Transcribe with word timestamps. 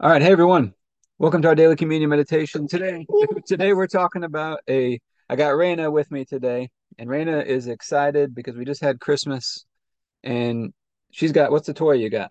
All 0.00 0.08
right, 0.08 0.22
hey 0.22 0.30
everyone. 0.30 0.74
Welcome 1.18 1.42
to 1.42 1.48
our 1.48 1.56
daily 1.56 1.74
communion 1.74 2.08
meditation. 2.08 2.68
Today, 2.68 3.04
today 3.48 3.72
we're 3.72 3.88
talking 3.88 4.22
about 4.22 4.60
a 4.70 5.00
I 5.28 5.34
got 5.34 5.56
Reina 5.56 5.90
with 5.90 6.08
me 6.12 6.24
today, 6.24 6.70
and 7.00 7.10
Reina 7.10 7.40
is 7.40 7.66
excited 7.66 8.32
because 8.32 8.54
we 8.54 8.64
just 8.64 8.80
had 8.80 9.00
Christmas 9.00 9.66
and 10.22 10.72
she's 11.10 11.32
got 11.32 11.50
what's 11.50 11.66
the 11.66 11.74
toy 11.74 11.94
you 11.94 12.10
got? 12.10 12.30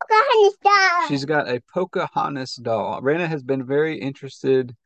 Pocahontas 0.00 0.58
doll. 0.62 1.08
She's 1.08 1.24
got 1.24 1.48
a 1.48 1.60
Pocahontas 1.74 2.54
doll. 2.54 3.00
Reina 3.02 3.26
has 3.26 3.42
been 3.42 3.66
very 3.66 3.98
interested 3.98 4.76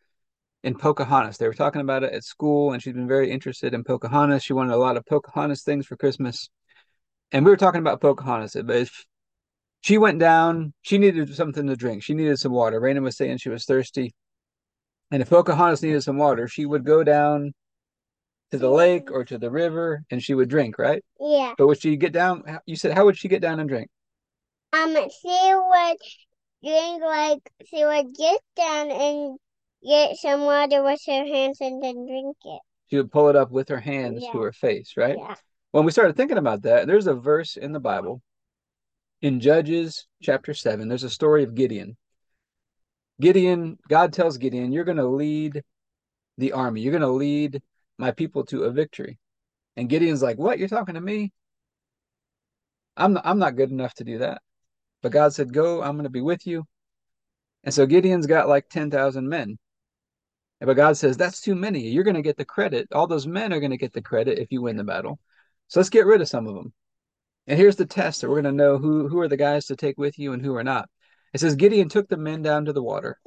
in 0.64 0.74
Pocahontas. 0.74 1.36
They 1.36 1.48
were 1.48 1.52
talking 1.52 1.82
about 1.82 2.02
it 2.02 2.14
at 2.14 2.24
school, 2.24 2.72
and 2.72 2.82
she's 2.82 2.94
been 2.94 3.06
very 3.06 3.30
interested 3.30 3.74
in 3.74 3.84
Pocahontas. 3.84 4.42
She 4.42 4.54
wanted 4.54 4.72
a 4.72 4.78
lot 4.78 4.96
of 4.96 5.04
Pocahontas 5.04 5.64
things 5.64 5.86
for 5.86 5.98
Christmas. 5.98 6.48
And 7.30 7.44
we 7.44 7.50
were 7.50 7.58
talking 7.58 7.80
about 7.82 8.00
Pocahontas, 8.00 8.54
but 8.54 8.76
if 8.76 9.04
she 9.82 9.98
went 9.98 10.18
down. 10.18 10.72
She 10.82 10.96
needed 10.96 11.34
something 11.34 11.66
to 11.66 11.76
drink. 11.76 12.02
She 12.02 12.14
needed 12.14 12.38
some 12.38 12.52
water. 12.52 12.80
Reina 12.80 13.02
was 13.02 13.16
saying 13.16 13.38
she 13.38 13.50
was 13.50 13.64
thirsty. 13.64 14.14
And 15.10 15.20
if 15.20 15.28
Pocahontas 15.28 15.82
needed 15.82 16.02
some 16.02 16.16
water, 16.16 16.48
she 16.48 16.64
would 16.64 16.84
go 16.84 17.04
down 17.04 17.52
to 18.52 18.58
the 18.58 18.70
lake 18.70 19.10
or 19.10 19.24
to 19.24 19.38
the 19.38 19.50
river 19.50 20.04
and 20.10 20.22
she 20.22 20.34
would 20.34 20.48
drink, 20.48 20.78
right? 20.78 21.04
Yeah. 21.20 21.54
But 21.58 21.66
would 21.66 21.80
she 21.80 21.96
get 21.96 22.12
down? 22.12 22.44
You 22.64 22.76
said, 22.76 22.94
how 22.94 23.04
would 23.04 23.18
she 23.18 23.28
get 23.28 23.42
down 23.42 23.60
and 23.60 23.68
drink? 23.68 23.90
Um, 24.72 24.94
she 24.94 25.52
would 25.52 25.96
drink 26.64 27.02
like 27.02 27.50
she 27.66 27.84
would 27.84 28.14
get 28.14 28.40
down 28.56 28.90
and 28.90 29.38
get 29.86 30.16
some 30.16 30.42
water 30.42 30.82
with 30.82 31.00
her 31.06 31.26
hands 31.26 31.58
and 31.60 31.82
then 31.82 32.06
drink 32.06 32.36
it. 32.44 32.60
She 32.88 32.96
would 32.96 33.10
pull 33.10 33.28
it 33.28 33.36
up 33.36 33.50
with 33.50 33.68
her 33.68 33.80
hands 33.80 34.22
Yeah. 34.22 34.32
to 34.32 34.40
her 34.42 34.52
face, 34.52 34.94
right? 34.96 35.16
Yeah. 35.18 35.34
When 35.72 35.84
we 35.84 35.90
started 35.92 36.16
thinking 36.16 36.38
about 36.38 36.62
that, 36.62 36.86
there's 36.86 37.06
a 37.06 37.14
verse 37.14 37.56
in 37.56 37.72
the 37.72 37.80
Bible 37.80 38.22
in 39.22 39.38
Judges 39.38 40.06
chapter 40.20 40.52
7, 40.52 40.88
there's 40.88 41.04
a 41.04 41.10
story 41.10 41.44
of 41.44 41.54
Gideon. 41.54 41.96
Gideon, 43.20 43.78
God 43.88 44.12
tells 44.12 44.36
Gideon, 44.36 44.72
You're 44.72 44.84
going 44.84 44.96
to 44.96 45.06
lead 45.06 45.62
the 46.38 46.52
army, 46.52 46.80
you're 46.80 46.92
going 46.92 47.02
to 47.02 47.08
lead 47.08 47.62
my 47.98 48.10
people 48.10 48.44
to 48.46 48.64
a 48.64 48.72
victory. 48.72 49.18
And 49.76 49.88
Gideon's 49.88 50.22
like, 50.22 50.38
What? 50.38 50.58
You're 50.58 50.68
talking 50.68 50.96
to 50.96 51.00
me? 51.00 51.32
I'm 52.96 53.14
not, 53.14 53.24
I'm 53.24 53.38
not 53.38 53.56
good 53.56 53.70
enough 53.70 53.94
to 53.94 54.04
do 54.04 54.18
that. 54.18 54.42
But 55.02 55.12
God 55.12 55.32
said, 55.32 55.52
Go, 55.52 55.82
I'm 55.82 55.92
going 55.92 56.04
to 56.04 56.10
be 56.10 56.20
with 56.20 56.46
you. 56.46 56.64
And 57.64 57.72
so 57.72 57.86
Gideon's 57.86 58.26
got 58.26 58.48
like 58.48 58.68
10,000 58.68 59.28
men. 59.28 59.56
But 60.60 60.74
God 60.74 60.96
says, 60.96 61.16
That's 61.16 61.40
too 61.40 61.54
many. 61.54 61.88
You're 61.88 62.04
going 62.04 62.16
to 62.16 62.22
get 62.22 62.36
the 62.36 62.44
credit. 62.44 62.88
All 62.92 63.06
those 63.06 63.26
men 63.26 63.52
are 63.52 63.60
going 63.60 63.70
to 63.70 63.76
get 63.76 63.92
the 63.92 64.02
credit 64.02 64.38
if 64.38 64.50
you 64.50 64.62
win 64.62 64.76
the 64.76 64.84
battle. 64.84 65.20
So 65.68 65.78
let's 65.78 65.90
get 65.90 66.06
rid 66.06 66.20
of 66.20 66.28
some 66.28 66.48
of 66.48 66.54
them. 66.56 66.72
And 67.46 67.58
here's 67.58 67.76
the 67.76 67.86
test 67.86 68.20
that 68.20 68.28
we're 68.28 68.42
going 68.42 68.56
to 68.56 68.64
know 68.64 68.78
who, 68.78 69.08
who 69.08 69.18
are 69.20 69.28
the 69.28 69.36
guys 69.36 69.66
to 69.66 69.76
take 69.76 69.98
with 69.98 70.18
you 70.18 70.32
and 70.32 70.42
who 70.42 70.54
are 70.54 70.64
not. 70.64 70.88
It 71.34 71.40
says, 71.40 71.56
Gideon 71.56 71.88
took 71.88 72.08
the 72.08 72.16
men 72.16 72.42
down 72.42 72.66
to 72.66 72.72
the 72.72 72.82
water. 72.82 73.18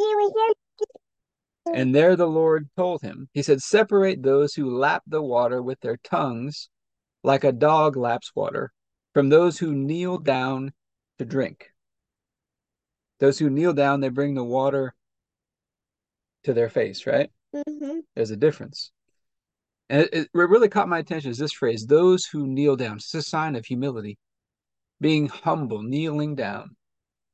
And 1.73 1.93
there 1.93 2.15
the 2.15 2.27
Lord 2.27 2.69
told 2.77 3.01
him, 3.01 3.27
He 3.33 3.41
said, 3.41 3.61
Separate 3.61 4.21
those 4.21 4.53
who 4.53 4.77
lap 4.77 5.03
the 5.07 5.21
water 5.21 5.61
with 5.61 5.79
their 5.81 5.97
tongues, 5.97 6.69
like 7.23 7.43
a 7.43 7.51
dog 7.51 7.97
laps 7.97 8.31
water, 8.35 8.71
from 9.13 9.29
those 9.29 9.57
who 9.57 9.73
kneel 9.73 10.19
down 10.19 10.71
to 11.17 11.25
drink. 11.25 11.71
Those 13.19 13.39
who 13.39 13.49
kneel 13.49 13.73
down, 13.73 14.01
they 14.01 14.09
bring 14.09 14.35
the 14.35 14.43
water 14.43 14.93
to 16.43 16.53
their 16.53 16.69
face, 16.69 17.07
right? 17.07 17.31
Mm-hmm. 17.55 17.99
There's 18.15 18.31
a 18.31 18.37
difference. 18.37 18.91
And 19.89 20.01
it, 20.01 20.13
it 20.13 20.29
really 20.33 20.69
caught 20.69 20.89
my 20.89 20.99
attention 20.99 21.31
is 21.31 21.37
this 21.37 21.51
phrase, 21.51 21.85
those 21.85 22.25
who 22.25 22.47
kneel 22.47 22.75
down. 22.75 22.97
It's 22.97 23.13
a 23.13 23.21
sign 23.21 23.55
of 23.55 23.65
humility. 23.65 24.17
Being 24.99 25.27
humble, 25.27 25.83
kneeling 25.83 26.35
down 26.35 26.75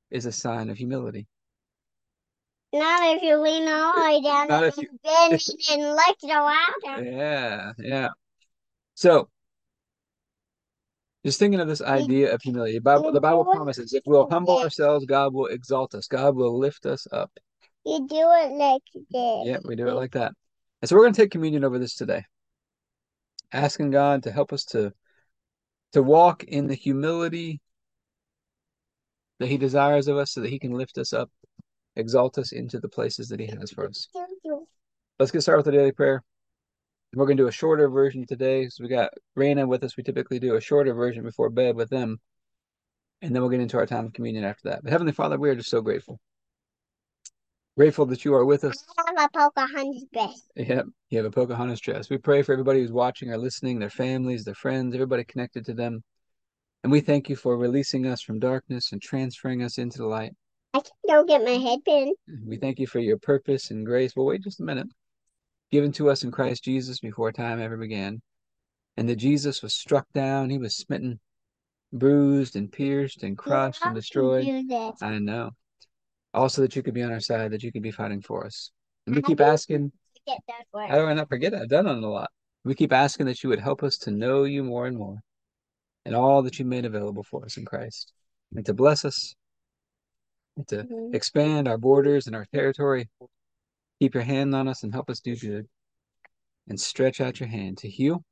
is 0.10 0.26
a 0.26 0.32
sign 0.32 0.70
of 0.70 0.78
humility. 0.78 1.28
Not 2.74 3.16
if 3.16 3.22
you 3.22 3.38
lean 3.38 3.68
all 3.68 3.94
the 3.94 4.02
way 4.02 4.22
down 4.24 4.48
Not 4.48 4.64
and 4.64 4.74
if 4.74 4.78
you- 4.78 4.90
bend 5.04 5.34
if- 5.34 5.48
and 5.72 5.82
the 5.82 6.56
water. 6.88 7.04
Yeah, 7.04 7.72
yeah. 7.78 8.10
So, 8.96 9.30
just 11.26 11.40
thinking 11.40 11.60
of 11.60 11.68
this 11.68 11.82
idea 11.82 12.34
of 12.34 12.42
humility, 12.42 12.74
the 12.74 12.82
Bible, 12.82 13.12
the 13.12 13.22
Bible 13.22 13.46
promises 13.46 13.94
if 13.94 14.04
we'll 14.06 14.30
humble 14.30 14.58
ourselves, 14.60 15.06
God 15.06 15.34
will 15.34 15.48
exalt 15.48 15.94
us. 15.96 16.08
God 16.08 16.36
will 16.36 16.58
lift 16.58 16.86
us 16.86 17.08
up. 17.12 17.32
You 17.86 18.08
do 18.08 18.16
it 18.16 18.52
like 18.52 18.82
this. 18.94 19.48
Yeah, 19.48 19.58
we 19.64 19.76
do 19.76 19.88
it 19.88 19.94
like 19.94 20.12
that. 20.14 20.34
And 20.82 20.90
so 20.90 20.96
we're 20.96 21.04
going 21.04 21.14
to 21.14 21.22
take 21.22 21.32
communion 21.32 21.64
over 21.64 21.78
this 21.78 21.96
today, 21.96 22.24
asking 23.54 23.92
God 23.92 24.24
to 24.24 24.32
help 24.32 24.54
us 24.54 24.66
to 24.66 24.94
to 25.94 26.02
walk 26.02 26.44
in 26.46 26.68
the 26.68 26.76
humility 26.76 27.60
that 29.40 29.48
He 29.48 29.58
desires 29.58 30.08
of 30.08 30.18
us, 30.18 30.32
so 30.32 30.42
that 30.42 30.50
He 30.50 30.60
can 30.60 30.72
lift 30.72 30.98
us 30.98 31.14
up, 31.14 31.30
exalt 31.96 32.38
us 32.38 32.52
into 32.52 32.80
the 32.80 32.90
places 32.90 33.28
that 33.30 33.40
He 33.40 33.48
has 33.48 33.72
for 33.72 33.88
us. 33.88 34.08
Let's 35.20 35.32
get 35.32 35.42
started 35.42 35.60
with 35.60 35.66
the 35.66 35.80
daily 35.80 35.92
prayer. 35.92 36.24
We're 37.14 37.26
going 37.26 37.38
to 37.38 37.44
do 37.44 37.48
a 37.50 37.52
shorter 37.52 37.90
version 37.90 38.26
today. 38.26 38.70
So 38.70 38.84
we 38.84 38.90
got 38.90 39.12
Reina 39.36 39.68
with 39.68 39.84
us. 39.84 39.98
We 39.98 40.04
typically 40.04 40.40
do 40.40 40.56
a 40.56 40.62
shorter 40.62 40.94
version 40.94 41.24
before 41.24 41.50
bed 41.50 41.76
with 41.76 41.90
them. 41.90 42.20
And 43.22 43.36
then 43.36 43.42
we'll 43.42 43.52
get 43.52 43.60
into 43.60 43.78
our 43.78 43.86
time 43.86 44.06
of 44.06 44.14
communion 44.14 44.46
after 44.46 44.70
that. 44.70 44.82
But 44.82 44.92
Heavenly 44.92 45.12
Father, 45.12 45.38
we 45.38 45.50
are 45.50 45.56
just 45.56 45.70
so 45.70 45.82
grateful. 45.82 46.20
Grateful 47.78 48.06
that 48.08 48.26
you 48.26 48.34
are 48.34 48.44
with 48.44 48.66
us. 48.66 48.86
I 48.98 49.14
have 49.18 49.30
a 49.34 49.38
Pocahontas 49.38 50.06
dress. 50.12 50.42
Yep, 50.56 50.86
you 51.10 51.18
have 51.18 51.26
a 51.26 51.32
Pocahontas 51.32 51.80
dress. 51.80 52.10
We 52.10 52.18
pray 52.18 52.42
for 52.42 52.52
everybody 52.52 52.82
who's 52.82 52.92
watching 52.92 53.30
or 53.30 53.38
listening, 53.38 53.80
their 53.80 53.90
families, 53.90 54.44
their 54.44 54.56
friends, 54.56 54.94
everybody 54.94 55.24
connected 55.24 55.66
to 55.66 55.74
them. 55.74 56.04
And 56.84 56.92
we 56.92 57.00
thank 57.00 57.30
you 57.30 57.36
for 57.36 57.58
releasing 57.58 58.08
us 58.08 58.22
from 58.22 58.40
darkness 58.40 58.92
and 58.92 59.02
transferring 59.02 59.64
us 59.64 59.78
into 59.78 60.00
the 60.00 60.06
light. 60.06 60.34
I 60.74 60.82
can 60.82 60.92
go 61.08 61.24
get 61.24 61.44
my 61.44 61.52
headband. 61.52 62.16
We 62.46 62.58
thank 62.58 62.80
you 62.80 62.88
for 62.88 63.00
your 63.00 63.18
purpose 63.18 63.72
and 63.72 63.86
grace. 63.86 64.16
Well, 64.16 64.26
wait 64.26 64.44
just 64.44 64.60
a 64.60 64.64
minute. 64.64 64.88
Given 65.72 65.94
to 65.94 66.10
us 66.10 66.24
in 66.24 66.32
Christ 66.32 66.66
Jesus 66.66 67.00
before 67.00 67.32
time 67.32 67.62
ever 67.62 67.78
began. 67.78 68.22
And 68.98 69.08
that 69.08 69.16
Jesus 69.16 69.62
was 69.62 69.74
struck 69.74 70.06
down, 70.14 70.50
he 70.50 70.58
was 70.58 70.76
smitten, 70.76 71.22
bruised 71.94 72.58
and 72.58 72.70
pierced 72.70 73.24
and 73.24 73.38
crushed 73.38 73.86
and 73.86 73.96
destroyed. 73.96 74.66
I 75.02 75.20
know. 75.20 75.52
Also, 76.34 76.62
that 76.62 76.76
you 76.76 76.84
could 76.84 76.94
be 76.94 77.04
on 77.04 77.12
our 77.12 77.20
side, 77.20 77.52
that 77.52 77.64
you 77.64 77.72
could 77.72 77.82
be 77.82 77.92
fighting 77.92 78.22
for 78.22 78.46
us. 78.46 78.72
And 79.06 79.16
we 79.16 79.22
I 79.22 79.26
keep 79.26 79.42
asking, 79.42 79.92
how 80.88 80.96
do 80.96 81.06
I 81.06 81.14
not 81.14 81.30
forget 81.30 81.54
it? 81.54 81.62
I've 81.62 81.70
done 81.70 81.88
it 81.88 82.04
a 82.04 82.08
lot. 82.08 82.30
We 82.64 82.76
keep 82.76 82.94
asking 82.94 83.26
that 83.26 83.44
you 83.44 83.50
would 83.50 83.60
help 83.60 83.84
us 83.84 83.98
to 84.00 84.12
know 84.12 84.44
you 84.44 84.64
more 84.64 84.86
and 84.86 84.98
more 84.98 85.18
and 86.06 86.16
all 86.16 86.42
that 86.44 86.60
you 86.60 86.66
made 86.66 86.86
available 86.86 87.24
for 87.24 87.44
us 87.44 87.58
in 87.58 87.66
Christ 87.66 88.14
and 88.56 88.66
to 88.66 88.74
bless 88.74 89.04
us 89.04 89.36
and 90.56 90.68
to 90.70 90.84
Mhm. 90.84 91.16
expand 91.16 91.68
our 91.68 91.78
borders 91.78 92.28
and 92.28 92.36
our 92.36 92.46
territory. 92.46 93.10
Keep 94.00 94.14
your 94.14 94.24
hand 94.24 94.56
on 94.56 94.68
us 94.68 94.84
and 94.84 94.94
help 94.94 95.10
us 95.10 95.20
do 95.20 95.36
good 95.36 95.68
and 96.68 96.80
stretch 96.80 97.20
out 97.20 97.40
your 97.40 97.50
hand 97.50 97.78
to 97.80 97.90
heal 97.90 98.24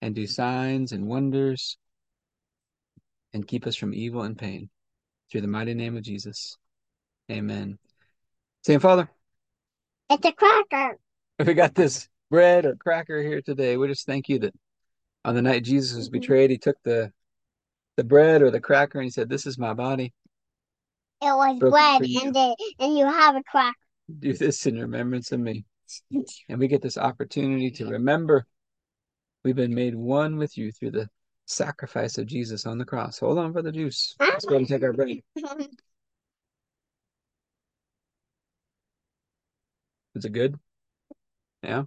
and 0.00 0.14
do 0.14 0.26
signs 0.26 0.92
and 0.92 1.06
wonders 1.06 1.78
and 3.32 3.46
keep 3.48 3.66
us 3.66 3.76
from 3.76 3.94
evil 3.94 4.22
and 4.22 4.38
pain. 4.38 4.70
Through 5.30 5.40
the 5.40 5.48
mighty 5.48 5.74
name 5.74 5.96
of 5.96 6.02
Jesus. 6.02 6.56
Amen. 7.30 7.78
Same 8.64 8.80
Father, 8.80 9.08
It's 10.10 10.26
a 10.26 10.32
cracker. 10.32 10.98
if 11.38 11.46
we 11.46 11.54
got 11.54 11.74
this 11.74 12.08
bread 12.30 12.66
or 12.66 12.76
cracker 12.76 13.22
here 13.22 13.40
today, 13.42 13.76
we 13.76 13.88
just 13.88 14.06
thank 14.06 14.28
you 14.28 14.38
that 14.40 14.54
on 15.24 15.34
the 15.34 15.42
night 15.42 15.64
Jesus 15.64 15.96
was 15.96 16.08
Mhm. 16.08 16.12
betrayed, 16.12 16.50
he 16.50 16.58
took 16.58 16.76
the 16.82 17.12
the 17.96 18.04
bread 18.04 18.42
or 18.42 18.50
the 18.50 18.60
cracker 18.60 18.98
and 18.98 19.04
he 19.04 19.10
said, 19.10 19.28
This 19.28 19.46
is 19.46 19.56
my 19.56 19.72
body. 19.72 20.12
It 21.22 21.26
was 21.26 21.58
Broken 21.60 21.70
bread 21.70 22.02
and 22.24 22.34
the, 22.34 22.74
and 22.80 22.98
you 22.98 23.06
have 23.06 23.36
a 23.36 23.42
cracker. 23.44 23.76
Do 24.18 24.32
this 24.32 24.66
in 24.66 24.80
remembrance 24.80 25.30
of 25.32 25.40
me. 25.40 25.64
And 26.48 26.58
we 26.58 26.66
get 26.66 26.82
this 26.82 26.98
opportunity 26.98 27.70
to 27.72 27.86
remember 27.86 28.46
we've 29.44 29.54
been 29.54 29.74
made 29.74 29.94
one 29.94 30.36
with 30.38 30.56
you 30.58 30.72
through 30.72 30.90
the 30.92 31.08
sacrifice 31.46 32.18
of 32.18 32.26
Jesus 32.26 32.66
on 32.66 32.78
the 32.78 32.84
cross. 32.84 33.18
Hold 33.20 33.38
on 33.38 33.52
for 33.52 33.62
the 33.62 33.70
juice. 33.72 34.16
Let's 34.18 34.44
go 34.44 34.56
and 34.56 34.66
take 34.66 34.82
our 34.82 34.92
break. 34.92 35.22
Is 40.14 40.24
it 40.24 40.32
good? 40.32 40.56
Yeah, 41.62 41.84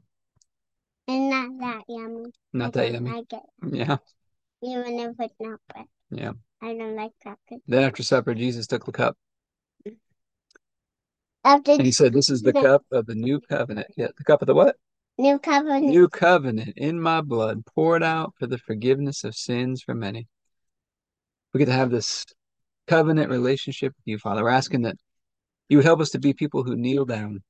and 1.07 1.29
not 1.29 1.49
that 1.59 1.83
yummy. 1.87 2.25
not 2.53 2.67
I 2.67 2.69
that 2.71 2.91
don't 2.91 2.93
yummy. 3.05 3.11
like 3.11 3.33
it. 3.33 3.75
Yeah, 3.75 3.97
Even 4.63 4.99
if 4.99 5.15
it's 5.19 5.35
not 5.39 5.59
bread. 5.71 5.85
yeah. 6.11 6.31
I 6.61 6.73
don't 6.73 6.95
like 6.95 7.11
crackers. 7.21 7.61
Then 7.67 7.83
after 7.83 8.01
supper, 8.03 8.33
Jesus 8.33 8.65
took 8.65 8.83
the 8.85 8.91
cup 8.91 9.15
After 11.43 11.73
and 11.73 11.81
he 11.83 11.91
said, 11.91 12.13
This 12.13 12.29
is 12.31 12.41
the 12.41 12.51
The- 12.51 12.61
cup 12.61 12.85
of 12.91 13.05
the 13.05 13.13
new 13.15 13.39
covenant. 13.39 13.87
Yeah, 13.95 14.07
the 14.17 14.23
cup 14.23 14.41
of 14.41 14.47
the 14.47 14.55
what? 14.55 14.75
new 15.19 15.37
covenant, 15.39 15.85
New 15.85 16.09
covenant 16.09 16.73
in 16.77 16.99
my 16.99 17.21
blood, 17.21 17.63
poured 17.65 18.03
out 18.03 18.33
for 18.39 18.47
the 18.47 18.57
forgiveness 18.57 19.23
of 19.23 19.35
sins 19.35 19.81
for 19.83 19.93
many. 19.95 20.27
We 21.53 21.59
get 21.59 21.65
to 21.67 21.71
have 21.73 21.91
this 21.91 22.25
covenant 22.87 23.29
relationship 23.29 23.93
with 23.95 24.03
you, 24.05 24.17
Father. 24.17 24.43
We're 24.43 24.49
asking 24.49 24.81
that 24.83 24.97
you 25.69 25.77
would 25.77 25.85
help 25.85 25.99
us 26.01 26.09
to 26.11 26.19
be 26.19 26.33
people 26.33 26.63
who 26.63 26.75
kneel 26.75 27.05
down, 27.05 27.43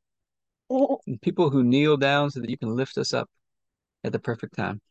people 1.22 1.50
who 1.50 1.64
kneel 1.64 1.98
down 1.98 2.30
so 2.32 2.40
that 2.40 2.50
you 2.50 2.58
can 2.58 2.76
lift 2.76 2.98
us 2.98 3.14
up 3.14 3.30
at 4.04 4.12
the 4.12 4.20
perfect 4.20 4.56
time. 4.56 4.82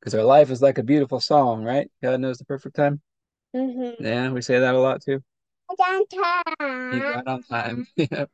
Because 0.00 0.14
our 0.14 0.22
life 0.22 0.50
is 0.50 0.62
like 0.62 0.78
a 0.78 0.82
beautiful 0.82 1.20
song, 1.20 1.64
right? 1.64 1.90
God 2.02 2.20
knows 2.20 2.38
the 2.38 2.44
perfect 2.44 2.76
time. 2.76 3.00
Mhm. 3.54 3.96
Yeah, 4.00 4.30
we 4.30 4.42
say 4.42 4.58
that 4.58 4.74
a 4.74 4.78
lot 4.78 5.02
too. 5.02 5.22
Downtown. 5.76 6.92
He's 6.92 7.02
right 7.02 7.26
on 7.26 7.42
time. 7.42 7.86
yep. 7.96 8.30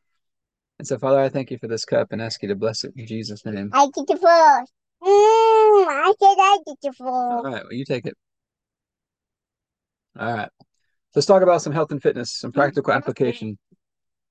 And 0.79 0.87
so, 0.87 0.99
Father, 0.99 1.21
I 1.21 1.29
thank 1.29 1.51
you 1.51 1.59
for 1.59 1.69
this 1.69 1.85
cup 1.85 2.09
and 2.11 2.21
ask 2.21 2.43
you 2.43 2.49
to 2.49 2.55
bless 2.55 2.85
it 2.85 2.93
in 2.97 3.07
Jesus' 3.07 3.45
name. 3.45 3.71
I 3.73 3.87
get 3.87 4.07
the 4.07 4.17
first. 4.17 4.73
Mm, 5.03 5.87
I 5.89 6.15
said 6.19 6.37
I 6.39 6.59
get 6.67 6.77
the 6.83 6.93
first. 6.93 7.45
right, 7.45 7.63
well, 7.65 7.73
you 7.73 7.85
take 7.85 8.07
it. 8.07 8.15
All 10.19 10.33
right. 10.33 10.49
Let's 11.15 11.27
talk 11.27 11.43
about 11.43 11.63
some 11.63 11.73
health 11.73 11.93
and 11.93 12.03
fitness, 12.03 12.33
some 12.33 12.53
practical 12.53 12.93
application. 12.93 13.59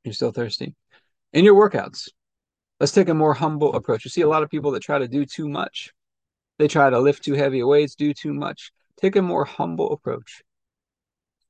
You're 0.03 0.13
still 0.13 0.31
thirsty. 0.31 0.75
In 1.33 1.43
your 1.43 1.55
workouts, 1.55 2.09
let's 2.79 2.91
take 2.91 3.09
a 3.09 3.13
more 3.13 3.33
humble 3.33 3.75
approach. 3.75 4.05
You 4.05 4.11
see 4.11 4.21
a 4.21 4.27
lot 4.27 4.43
of 4.43 4.51
people 4.51 4.71
that 4.71 4.83
try 4.83 4.99
to 4.99 5.07
do 5.07 5.25
too 5.25 5.49
much. 5.49 5.91
They 6.59 6.67
try 6.67 6.91
to 6.91 6.99
lift 6.99 7.23
too 7.23 7.33
heavy 7.33 7.63
weights, 7.63 7.95
do 7.95 8.13
too 8.13 8.33
much. 8.33 8.71
Take 9.01 9.15
a 9.15 9.21
more 9.21 9.43
humble 9.43 9.91
approach. 9.91 10.43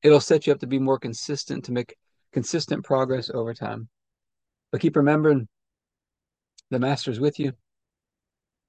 It'll 0.02 0.22
set 0.22 0.48
you 0.48 0.54
up 0.54 0.60
to 0.60 0.68
be 0.68 0.80
more 0.80 0.98
consistent, 0.98 1.66
to 1.66 1.74
make 1.74 1.96
consistent 2.32 2.86
progress 2.86 3.30
over 3.30 3.54
time. 3.54 3.90
But 4.72 4.80
keep 4.80 4.96
remembering 4.96 5.50
the 6.72 6.80
master's 6.80 7.20
with 7.20 7.38
you. 7.38 7.52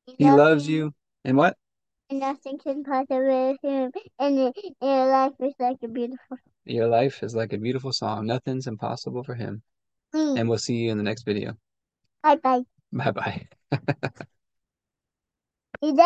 He 0.07 0.31
loves 0.31 0.69
you. 0.69 0.93
And 1.25 1.37
what? 1.37 1.57
And 2.11 2.21
nothing 2.21 2.59
can 2.59 2.83
possibly 2.83 3.57
him. 3.63 3.91
And, 4.19 4.53
and 4.53 4.55
your 4.83 5.07
life 5.07 5.33
is 5.41 5.55
like 5.59 5.79
a 5.83 5.89
beautiful. 5.89 6.39
Your 6.65 6.89
life 6.89 7.23
is 7.23 7.35
like 7.35 7.53
a 7.53 7.59
beautiful 7.59 7.93
song. 7.93 8.27
Nothing's 8.27 8.67
impossible 8.67 9.23
for 9.23 9.35
him. 9.35 9.63
Mm. 10.15 10.39
And 10.39 10.49
we'll 10.49 10.59
see 10.59 10.75
you 10.77 10.93
in 10.93 10.99
the 10.99 11.05
next 11.05 11.25
video. 11.25 11.57
Bye 12.23 12.37
bye. 12.37 12.63
Bye 12.93 13.11
bye. 13.11 13.49
That 15.83 15.99